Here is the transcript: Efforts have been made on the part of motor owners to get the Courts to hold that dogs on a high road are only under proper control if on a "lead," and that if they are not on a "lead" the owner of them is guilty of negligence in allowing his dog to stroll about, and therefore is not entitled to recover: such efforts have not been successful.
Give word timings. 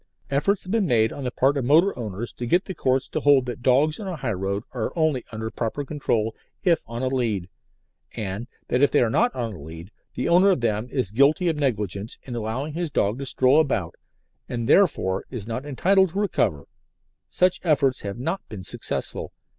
Efforts 0.31 0.63
have 0.63 0.71
been 0.71 0.87
made 0.87 1.13
on 1.13 1.23
the 1.25 1.29
part 1.29 1.57
of 1.57 1.65
motor 1.65 1.95
owners 1.95 2.33
to 2.33 2.47
get 2.47 2.65
the 2.65 2.73
Courts 2.73 3.07
to 3.07 3.19
hold 3.19 3.45
that 3.45 3.61
dogs 3.61 3.99
on 3.99 4.07
a 4.07 4.15
high 4.15 4.33
road 4.33 4.63
are 4.71 4.91
only 4.95 5.23
under 5.31 5.51
proper 5.51 5.85
control 5.85 6.33
if 6.63 6.81
on 6.87 7.03
a 7.03 7.07
"lead," 7.07 7.47
and 8.15 8.47
that 8.69 8.81
if 8.81 8.89
they 8.89 8.99
are 9.03 9.11
not 9.11 9.31
on 9.35 9.53
a 9.53 9.59
"lead" 9.61 9.91
the 10.15 10.27
owner 10.27 10.49
of 10.49 10.61
them 10.61 10.87
is 10.89 11.11
guilty 11.11 11.49
of 11.49 11.55
negligence 11.57 12.17
in 12.23 12.35
allowing 12.35 12.73
his 12.73 12.89
dog 12.89 13.19
to 13.19 13.27
stroll 13.27 13.59
about, 13.59 13.93
and 14.49 14.67
therefore 14.67 15.23
is 15.29 15.45
not 15.45 15.67
entitled 15.67 16.09
to 16.09 16.19
recover: 16.19 16.63
such 17.27 17.61
efforts 17.63 18.01
have 18.01 18.17
not 18.17 18.41
been 18.49 18.63
successful. 18.63 19.31